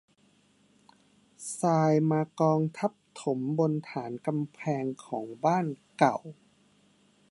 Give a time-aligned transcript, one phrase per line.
[1.59, 5.65] ทรายมากองทับถมบนฐานกำแพงของบ้าน
[5.99, 6.17] เก่า